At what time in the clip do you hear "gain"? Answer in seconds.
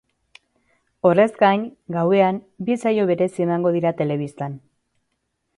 1.41-1.67